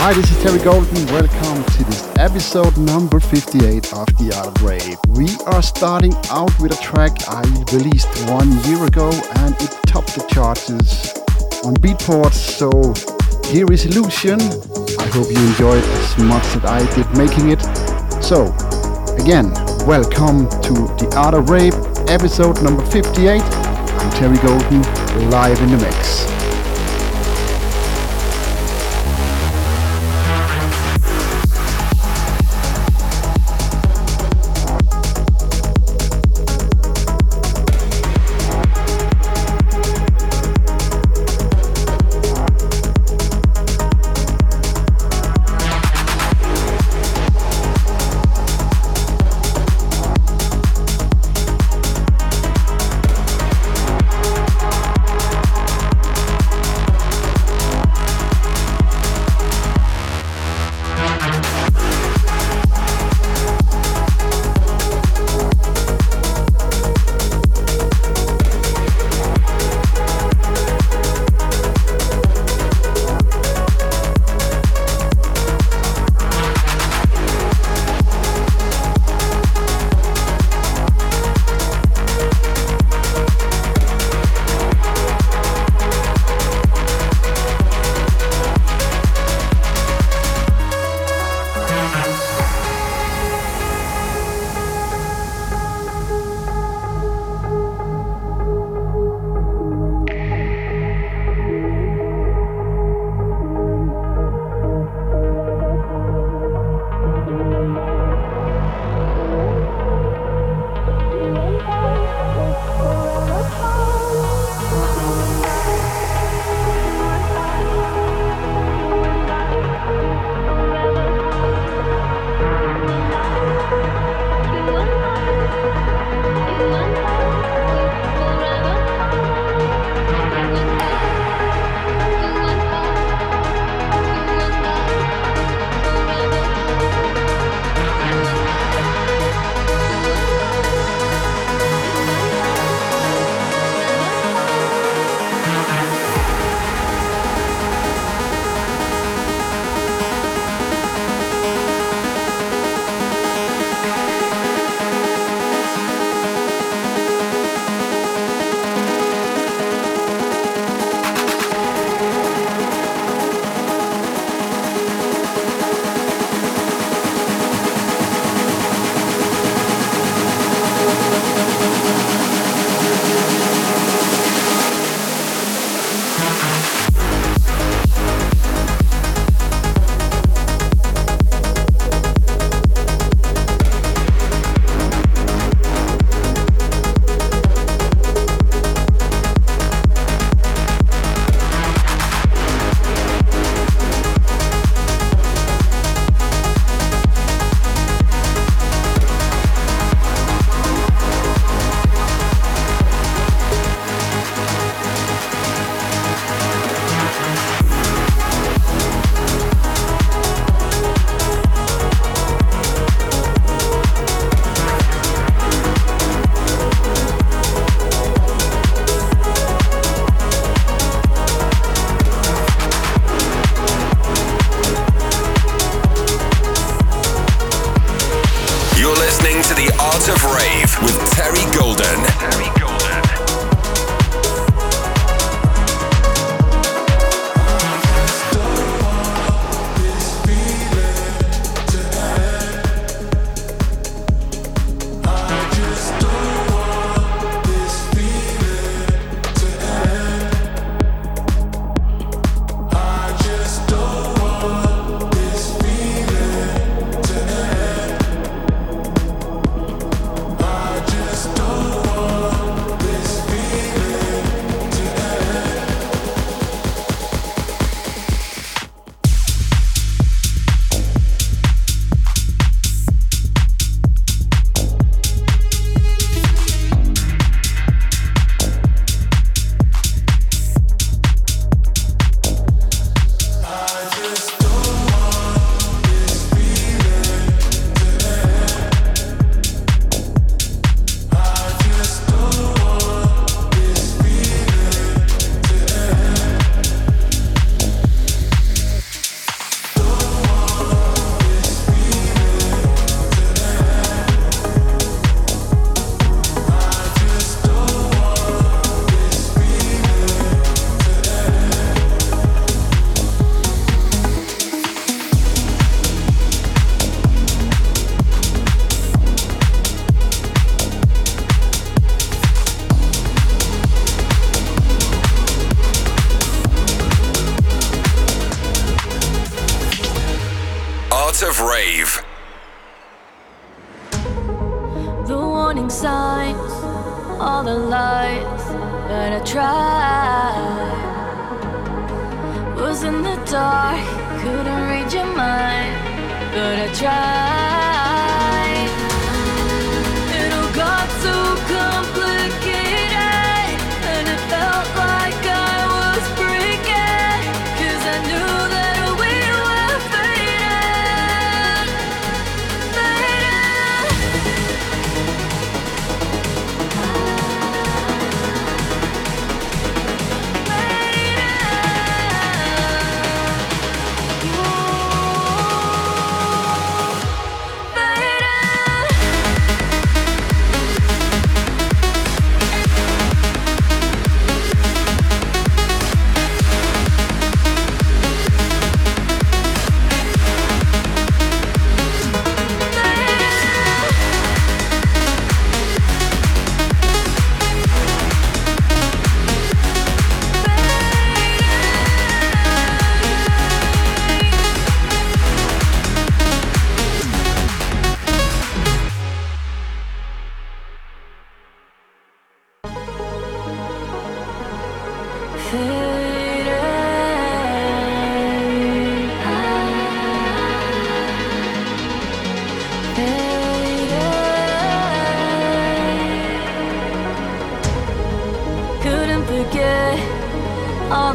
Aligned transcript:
Hi, 0.00 0.12
this 0.14 0.30
is 0.30 0.40
Terry 0.44 0.60
Golden. 0.60 0.94
Welcome 1.06 1.64
to 1.64 1.84
this 1.84 2.06
episode 2.18 2.78
number 2.78 3.18
58 3.18 3.92
of 3.94 4.06
The 4.16 4.32
Art 4.36 4.46
of 4.46 4.62
Rave. 4.62 4.96
We 5.08 5.26
are 5.46 5.60
starting 5.60 6.14
out 6.30 6.56
with 6.60 6.70
a 6.70 6.80
track 6.80 7.18
I 7.26 7.42
released 7.74 8.06
one 8.30 8.48
year 8.62 8.84
ago 8.86 9.10
and 9.42 9.56
it 9.60 9.74
topped 9.88 10.14
the 10.14 10.24
charts 10.30 10.70
on 11.64 11.74
Beatport. 11.82 12.32
So 12.32 12.70
here 13.50 13.66
is 13.72 13.86
Illusion. 13.86 14.38
I 15.00 15.06
hope 15.10 15.26
you 15.32 15.40
enjoyed 15.48 15.82
as 15.82 16.18
much 16.18 16.46
as 16.54 16.64
I 16.64 16.78
did 16.94 17.10
making 17.18 17.50
it. 17.50 17.60
So 18.22 18.54
again, 19.18 19.50
welcome 19.84 20.48
to 20.62 20.74
The 20.94 21.12
Art 21.16 21.34
of 21.34 21.50
Rave, 21.50 21.74
episode 22.08 22.62
number 22.62 22.86
58. 22.86 23.42
I'm 23.42 24.10
Terry 24.12 24.38
Golden, 24.46 24.80
live 25.28 25.60
in 25.60 25.72
the 25.72 25.78
mix. 25.78 26.37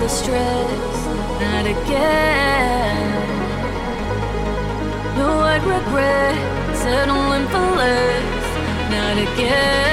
the 0.04 0.10
stress, 0.10 1.06
not 1.40 1.66
again. 1.66 2.98
No, 5.18 5.30
I'd 5.40 5.64
regret 5.64 6.76
settling 6.76 7.48
for 7.48 7.78
less, 7.78 8.92
not 8.92 9.18
again. 9.18 9.93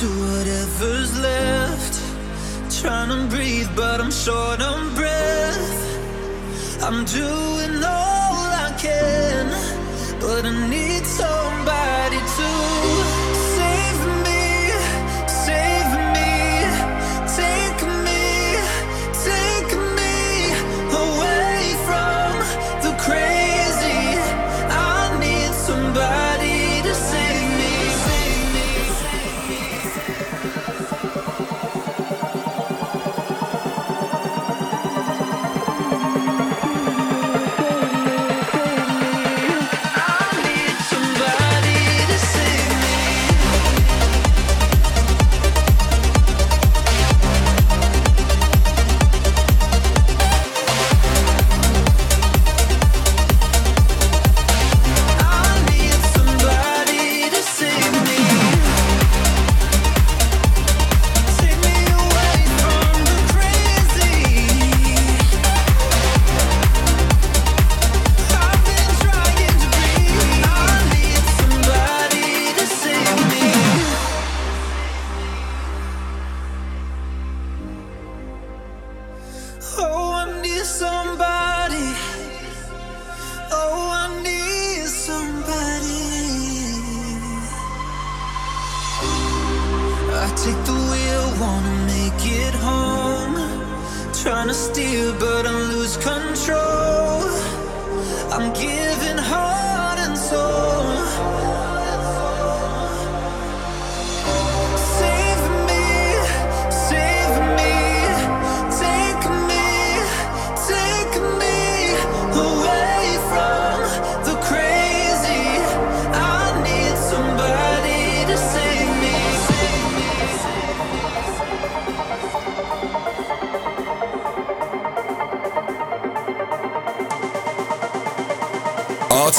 to 0.00 0.06
whatever's 0.06 1.18
left. 1.18 1.94
Trying 2.80 3.08
to 3.08 3.34
breathe, 3.34 3.68
but 3.74 4.00
I'm 4.00 4.12
short 4.12 4.60
on 4.62 4.94
breath. 4.94 6.82
I'm 6.84 7.04
doing 7.04 7.74
all 7.82 8.46
I 8.66 8.72
can, 8.78 9.46
but 10.20 10.44
I 10.44 10.68
need 10.70 11.04
some. 11.04 11.47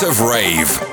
of 0.03 0.21
rave. 0.21 0.88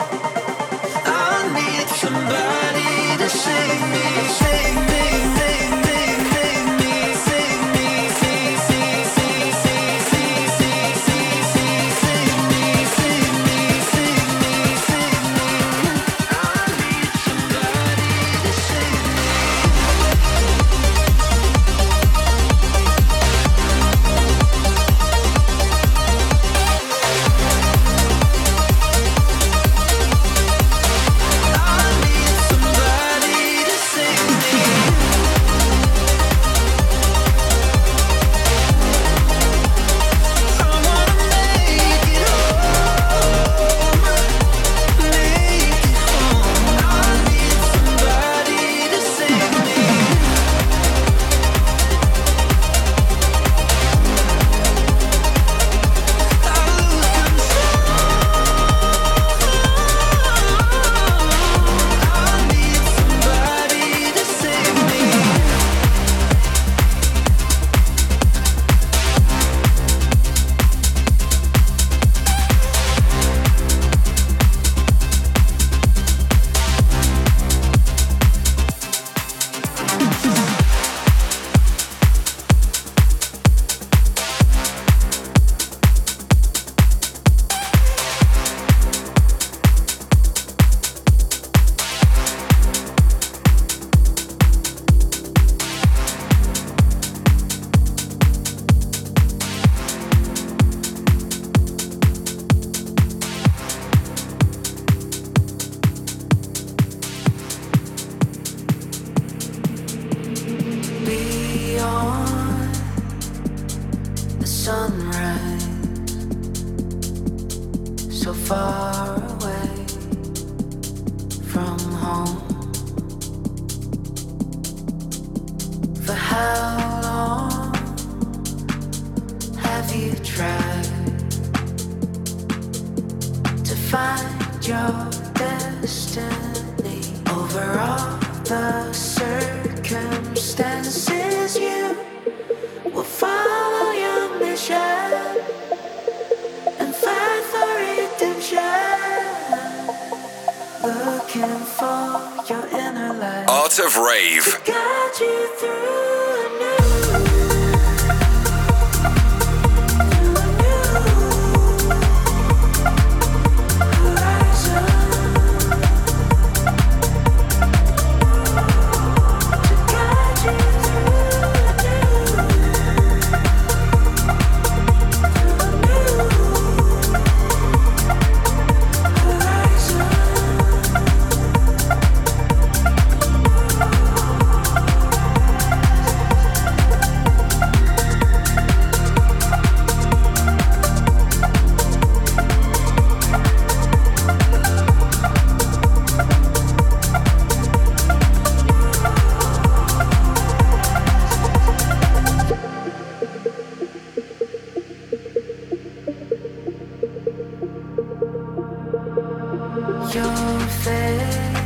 your 210.17 210.61
faith 210.83 211.57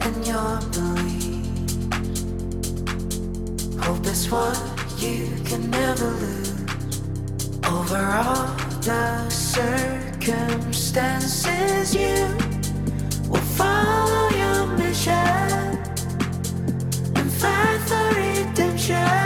and 0.00 0.26
your 0.26 0.58
belief. 0.72 1.44
Hope 3.84 4.06
is 4.06 4.30
what 4.30 4.56
you 4.96 5.28
can 5.44 5.68
never 5.70 6.08
lose. 6.22 6.50
Over 7.66 8.02
all 8.24 8.46
the 8.88 9.28
circumstances, 9.28 11.94
you 11.94 12.26
will 13.28 13.46
follow 13.60 14.30
your 14.42 14.66
mission 14.78 15.76
and 17.18 17.28
fight 17.40 17.80
for 17.88 18.06
redemption. 18.16 19.20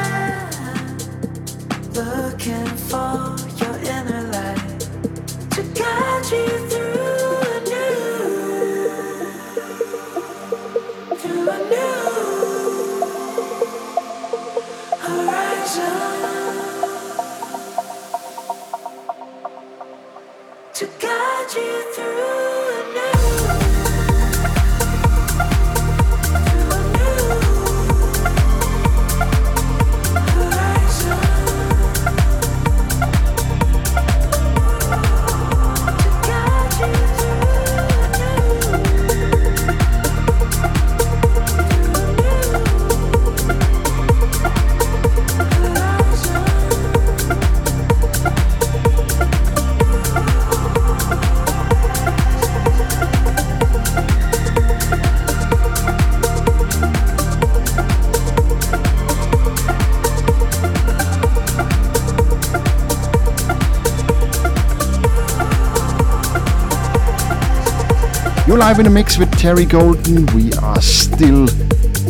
Looking 1.95 2.67
for. 2.89 3.36
You're 68.57 68.65
live 68.65 68.79
in 68.79 68.87
a 68.87 68.91
mix 68.91 69.19
with 69.19 69.31
Terry 69.39 69.67
Golden. 69.67 70.25
We 70.35 70.51
are 70.55 70.81
still 70.81 71.47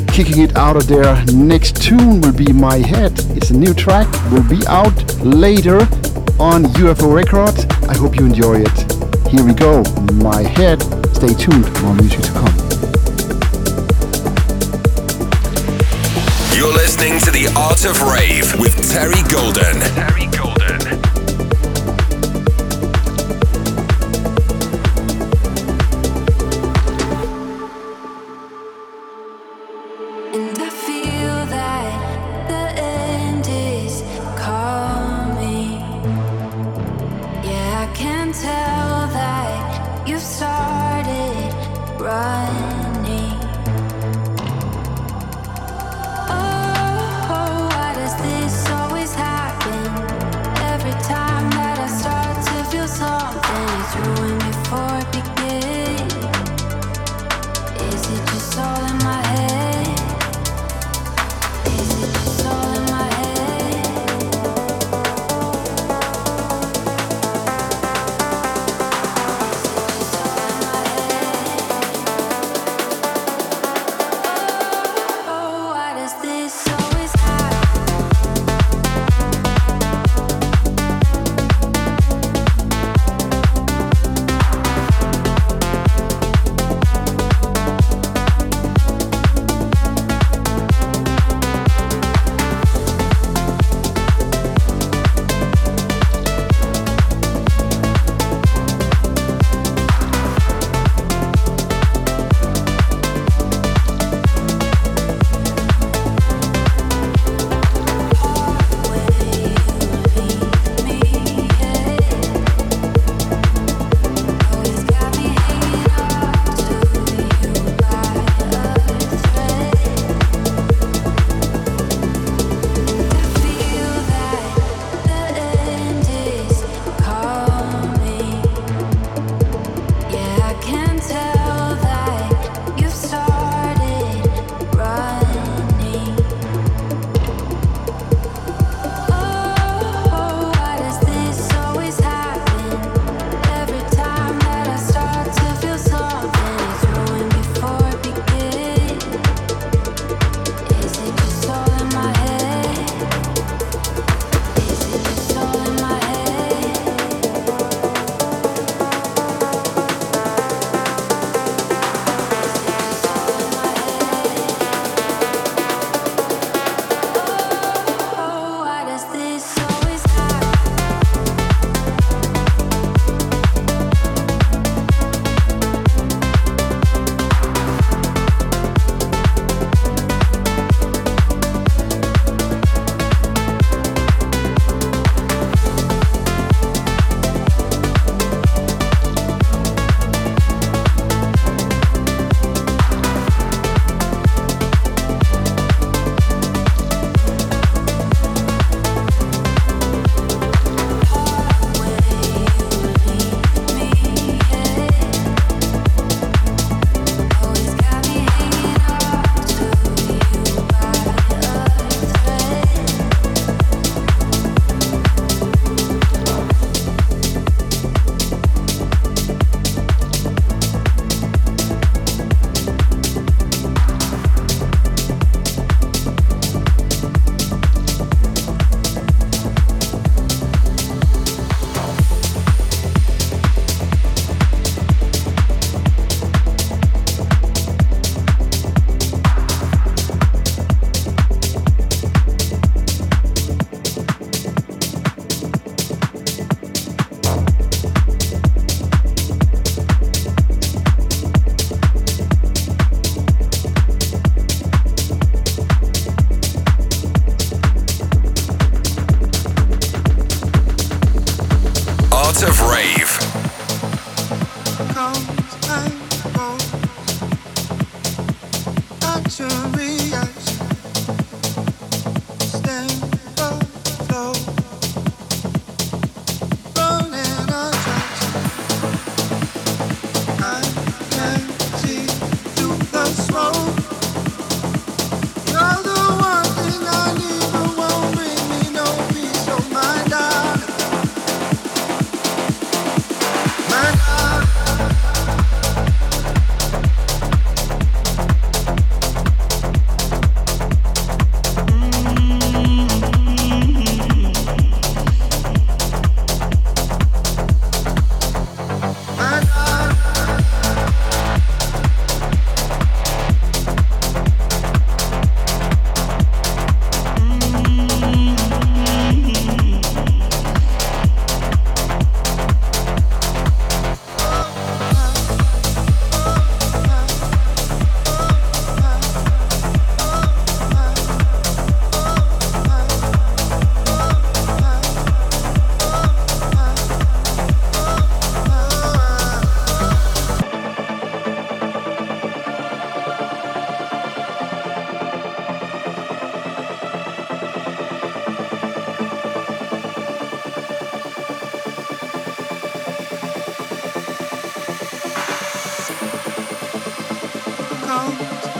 kicking 0.07 0.43
it 0.43 0.55
out 0.55 0.77
of 0.77 0.87
there. 0.87 1.25
Next 1.35 1.83
tune 1.83 2.21
will 2.21 2.33
be 2.33 2.53
My 2.53 2.77
Head. 2.77 3.15
It's 3.37 3.51
a 3.51 3.57
new 3.57 3.75
track. 3.75 4.07
Will 4.31 4.49
be 4.49 4.65
out 4.69 4.95
later 5.25 5.79
on 6.39 6.67
UFO 6.79 7.13
Records. 7.13 7.67
I 7.89 7.97
hope 7.97 8.15
you 8.15 8.27
enjoy 8.27 8.61
it. 8.61 8.79
Here 9.27 9.45
we 9.45 9.55
go. 9.55 9.83
My 10.23 10.43
Head. 10.43 10.83
Stay 11.17 11.35
tuned. 11.35 11.67
More 11.83 11.97
music 11.97 12.21
to 12.21 12.31
come. 12.31 12.55
You're 16.55 16.73
listening 16.73 17.19
to 17.23 17.33
The 17.33 17.53
Art 17.59 17.85
of 17.85 18.01
Rave 18.03 18.57
with 18.61 18.89
Terry 18.89 19.21
Golden. 19.29 19.81
Terry 19.97 20.27
Golden. 20.27 20.96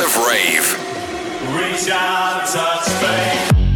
Of 0.00 0.16
Rave. 0.28 0.74
Reach 1.56 1.90
out, 1.90 2.46
touch 2.46 2.88
faith. 3.00 3.67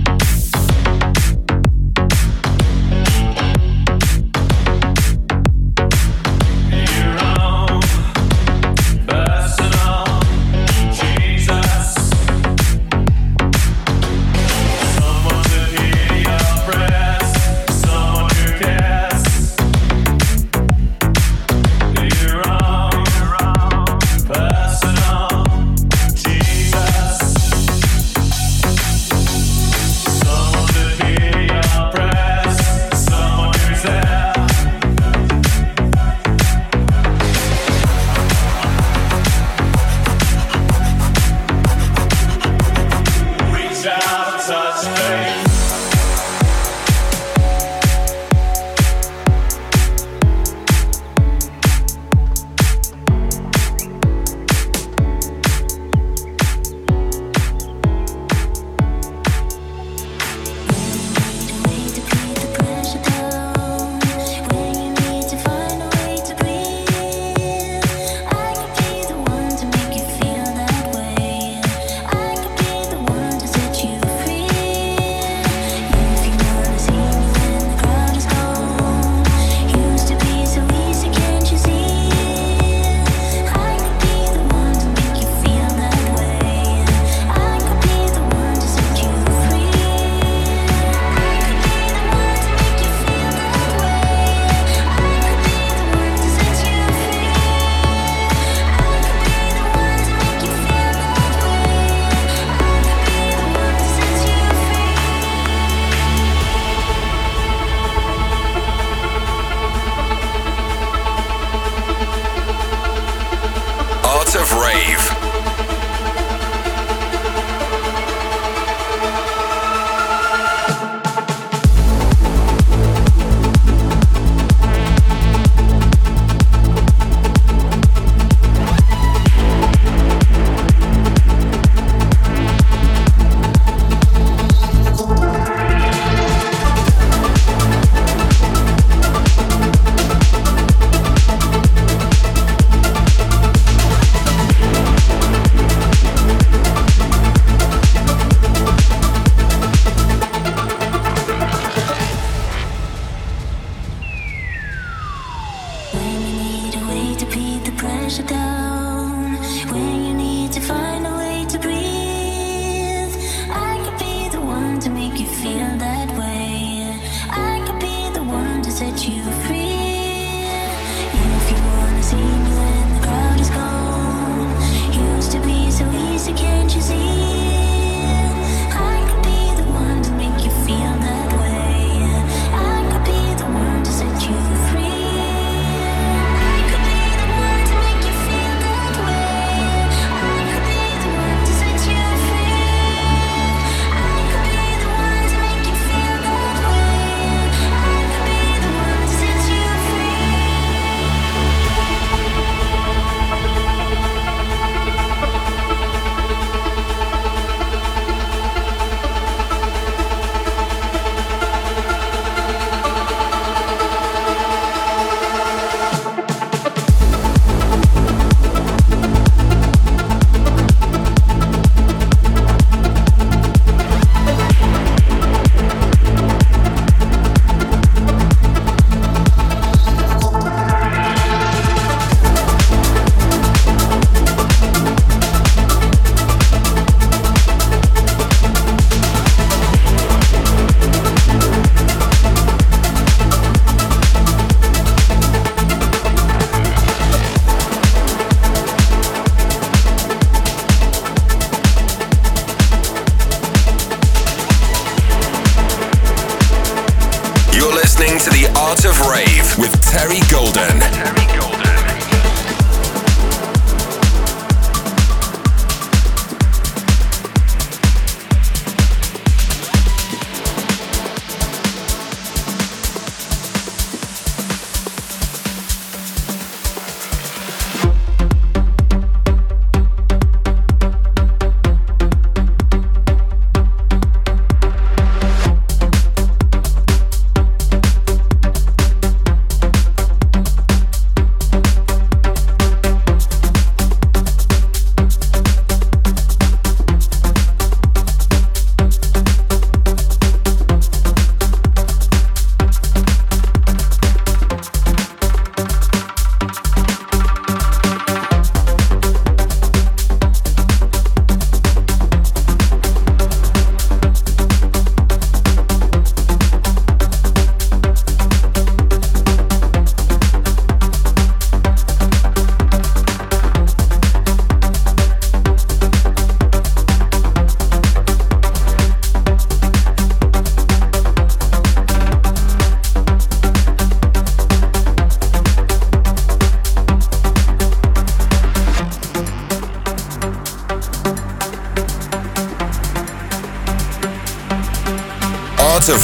Of 114.34 114.52
Rave. 114.54 115.21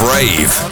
Art 0.09 0.68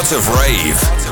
Art 0.00 0.12
of 0.12 0.26
Rave. 0.40 1.09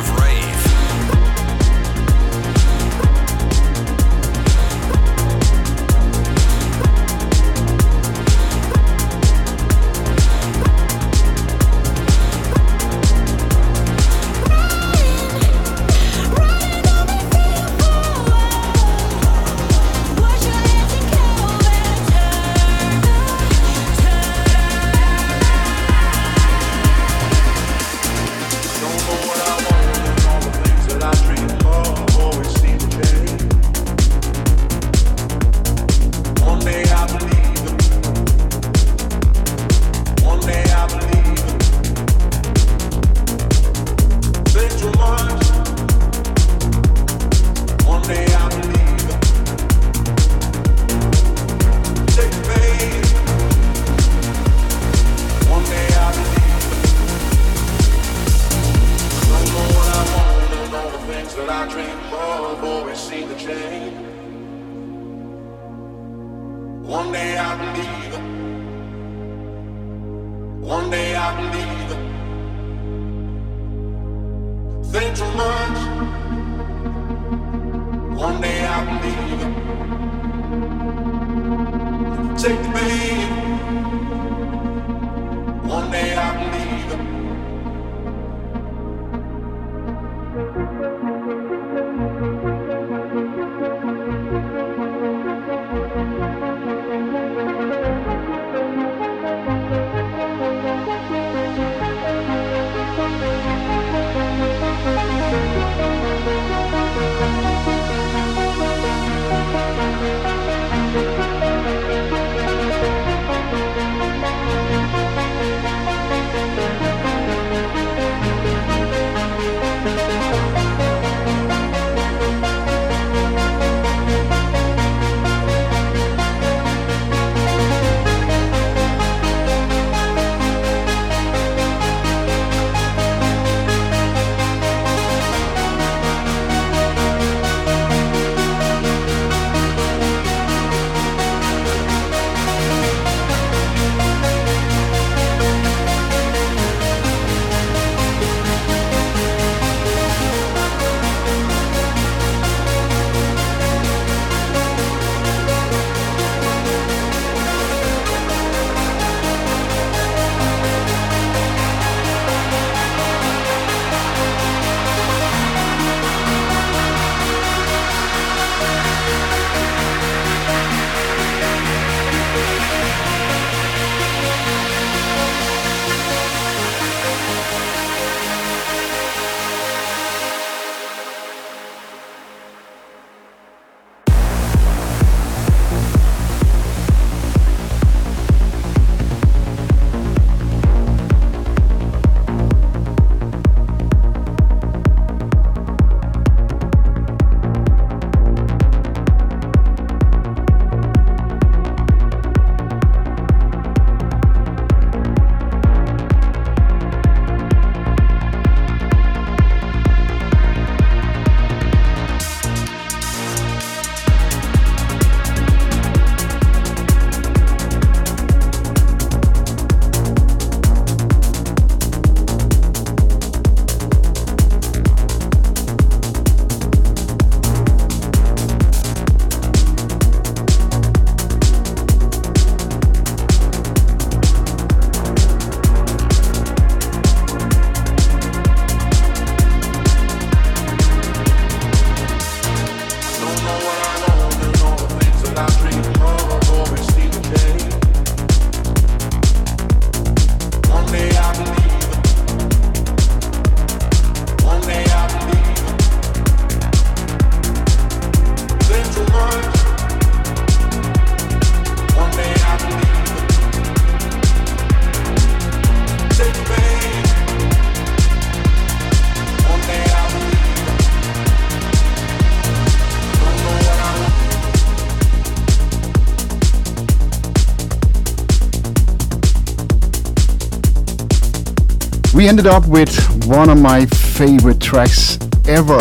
Ended 282.29 282.47
up 282.47 282.67
with 282.69 282.95
one 283.25 283.49
of 283.49 283.59
my 283.59 283.87
favorite 283.87 284.61
tracks 284.61 285.19
ever. 285.49 285.79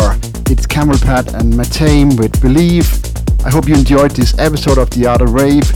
It's 0.48 0.66
Camelphat 0.66 1.34
and 1.38 1.52
Mathame 1.52 2.18
with 2.18 2.40
Believe. 2.40 2.90
I 3.44 3.50
hope 3.50 3.68
you 3.68 3.74
enjoyed 3.74 4.12
this 4.12 4.36
episode 4.38 4.78
of 4.78 4.88
The 4.88 5.08
Art 5.08 5.20
of 5.20 5.34
Rave. 5.34 5.66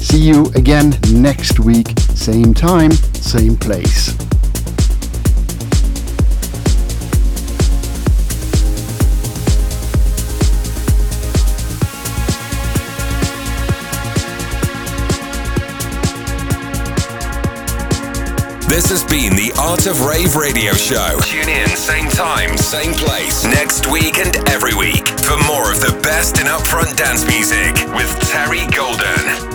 See 0.00 0.18
you 0.18 0.46
again 0.56 0.98
next 1.12 1.60
week, 1.60 1.96
same 2.00 2.52
time, 2.52 2.90
same 3.14 3.56
place. 3.56 4.11
Has 18.92 19.04
been 19.04 19.34
the 19.34 19.50
Art 19.58 19.86
of 19.86 20.04
Rave 20.04 20.36
radio 20.36 20.74
show. 20.74 21.18
Tune 21.22 21.48
in, 21.48 21.66
same 21.68 22.10
time, 22.10 22.58
same 22.58 22.92
place, 22.92 23.42
next 23.42 23.90
week 23.90 24.18
and 24.18 24.36
every 24.50 24.74
week 24.74 25.08
for 25.20 25.38
more 25.46 25.72
of 25.72 25.80
the 25.80 25.98
best 26.02 26.38
in 26.38 26.46
upfront 26.46 26.94
dance 26.94 27.26
music 27.26 27.74
with 27.94 28.10
Terry 28.20 28.66
Golden. 28.66 29.51